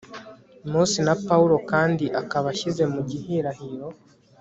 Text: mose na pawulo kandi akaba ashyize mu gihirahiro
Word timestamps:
mose 0.71 0.97
na 1.07 1.15
pawulo 1.25 1.55
kandi 1.71 2.05
akaba 2.21 2.45
ashyize 2.53 2.83
mu 2.93 3.01
gihirahiro 3.09 3.87